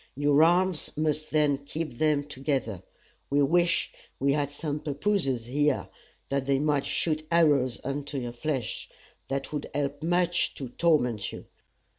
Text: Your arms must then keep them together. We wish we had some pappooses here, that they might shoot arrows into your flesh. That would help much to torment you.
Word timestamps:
Your 0.15 0.41
arms 0.41 0.89
must 0.97 1.29
then 1.29 1.59
keep 1.59 1.91
them 1.99 2.23
together. 2.23 2.81
We 3.29 3.43
wish 3.43 3.93
we 4.19 4.31
had 4.33 4.49
some 4.49 4.79
pappooses 4.79 5.45
here, 5.45 5.89
that 6.29 6.47
they 6.47 6.57
might 6.57 6.85
shoot 6.85 7.27
arrows 7.29 7.79
into 7.85 8.17
your 8.17 8.31
flesh. 8.31 8.89
That 9.27 9.53
would 9.53 9.69
help 9.75 10.01
much 10.01 10.55
to 10.55 10.69
torment 10.69 11.31
you. 11.31 11.45